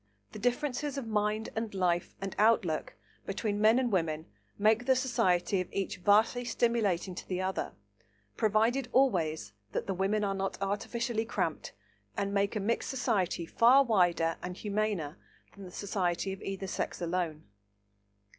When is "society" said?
4.95-5.61, 12.89-13.45, 15.71-16.33